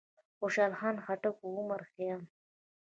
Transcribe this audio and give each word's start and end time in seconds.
خوشحال 0.39 0.73
خان 0.79 0.95
خټک، 1.05 1.35
عمر 1.51 1.81
خيام، 1.91 2.21